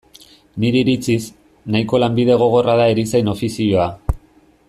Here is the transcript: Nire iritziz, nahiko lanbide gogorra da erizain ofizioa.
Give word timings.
Nire 0.61 0.79
iritziz, 0.85 1.27
nahiko 1.75 2.01
lanbide 2.05 2.39
gogorra 2.45 2.79
da 2.81 2.89
erizain 2.95 3.31
ofizioa. 3.35 3.87